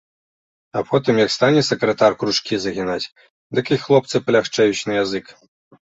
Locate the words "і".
3.77-3.81